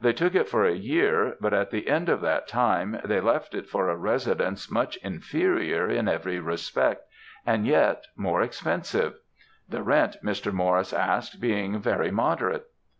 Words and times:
They 0.00 0.12
took 0.12 0.34
it 0.34 0.48
for 0.48 0.64
a 0.64 0.74
year, 0.74 1.36
but 1.40 1.54
at 1.54 1.70
the 1.70 1.86
end 1.86 2.08
of 2.08 2.20
that 2.22 2.48
time 2.48 2.98
they 3.04 3.20
left 3.20 3.54
it 3.54 3.68
for 3.68 3.88
a 3.88 3.94
residence 3.96 4.68
much 4.68 4.96
inferior 5.04 5.88
in 5.88 6.08
every 6.08 6.40
respect, 6.40 7.04
and 7.46 7.64
yet 7.64 8.06
more 8.16 8.42
expensive; 8.42 9.14
the 9.68 9.84
rent 9.84 10.16
Mr. 10.20 10.52
Maurice 10.52 10.92
asked 10.92 11.40
being 11.40 11.78
very 11.78 12.10
moderate. 12.10 12.66